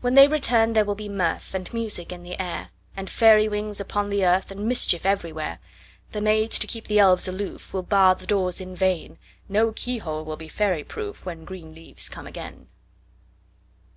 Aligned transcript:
When 0.00 0.14
they 0.14 0.28
return 0.28 0.74
there 0.74 0.84
will 0.84 0.94
be 0.94 1.08
mirth, 1.08 1.52
And 1.52 1.74
music 1.74 2.12
in 2.12 2.22
the 2.22 2.38
air, 2.40 2.68
And 2.96 3.10
fairy 3.10 3.48
wings 3.48 3.80
upon 3.80 4.10
the 4.10 4.24
earth, 4.24 4.52
And 4.52 4.68
mischief 4.68 5.04
everywhere. 5.04 5.58
The 6.12 6.20
maids, 6.20 6.60
to 6.60 6.68
keep 6.68 6.86
the 6.86 7.00
elves 7.00 7.26
aloof, 7.26 7.74
Will 7.74 7.82
bar 7.82 8.14
the 8.14 8.26
doors 8.28 8.60
in 8.60 8.76
vain; 8.76 9.18
No 9.48 9.72
key 9.72 9.98
hole 9.98 10.24
will 10.24 10.36
be 10.36 10.46
fairy 10.46 10.84
proof, 10.84 11.26
When 11.26 11.44
green 11.44 11.74
leaves 11.74 12.08
come 12.08 12.28
again. 12.28 12.68